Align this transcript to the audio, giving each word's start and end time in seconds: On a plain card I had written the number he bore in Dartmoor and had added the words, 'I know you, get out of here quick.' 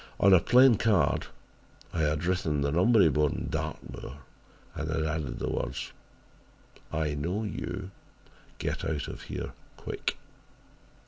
On 0.19 0.33
a 0.33 0.39
plain 0.39 0.77
card 0.77 1.27
I 1.93 1.99
had 2.01 2.25
written 2.25 2.61
the 2.61 2.71
number 2.71 2.99
he 3.01 3.07
bore 3.07 3.29
in 3.29 3.49
Dartmoor 3.51 4.17
and 4.73 4.89
had 4.89 5.03
added 5.05 5.37
the 5.37 5.47
words, 5.47 5.91
'I 6.91 7.13
know 7.13 7.43
you, 7.43 7.91
get 8.57 8.83
out 8.83 9.07
of 9.07 9.21
here 9.21 9.51
quick.' 9.77 10.17